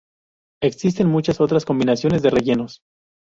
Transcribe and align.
Existen 0.63 1.09
muchas 1.11 1.39
otras 1.41 1.63
combinaciones 1.63 2.23
de 2.23 2.31
rellenos. 2.31 2.81